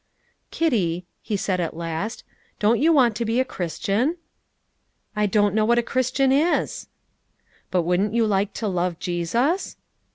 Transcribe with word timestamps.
"Kitty," 0.49 1.05
he 1.21 1.37
said 1.37 1.59
at 1.59 1.77
last, 1.77 2.23
"don't 2.57 2.79
you 2.79 2.91
want 2.91 3.15
to 3.17 3.23
be 3.23 3.39
a 3.39 3.45
Christian?" 3.45 4.17
"I 5.15 5.27
don't 5.27 5.53
know 5.53 5.63
what 5.63 5.77
a 5.77 5.83
Christian 5.83 6.31
is." 6.31 6.87
"But 7.69 7.83
wouldn't 7.83 8.15
you 8.15 8.25
like 8.25 8.51
to 8.53 8.67
love 8.67 8.97
Jesus?" 8.97 9.75